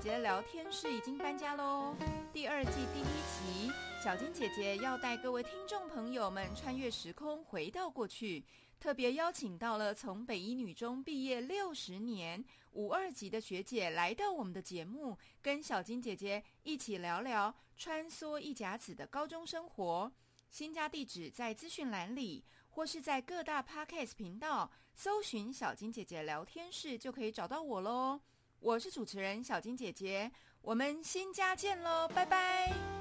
[0.00, 1.94] 姐聊天室已经搬家喽。
[2.32, 3.70] 第二季第一集，
[4.02, 8.42] 小金姐姐要带各位听众朋友们穿越时空，回到过去，
[8.80, 12.42] 特别邀请到了从北一女中毕业六十年
[12.72, 20.10] 五二级的学姐来到我们的节目，跟小金姐姐一起聊聊穿梭一甲子的高中生活。
[20.48, 28.18] 新家地址在资讯栏里，或是在各大 podcast 频道搜寻“小金姐姐聊天室”就可以找到我喽。
[28.60, 32.99] 我是主持人小金姐姐，我们新家见喽，拜拜。